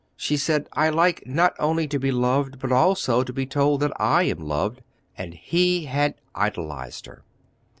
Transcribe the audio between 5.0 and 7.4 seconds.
and he had idolized her.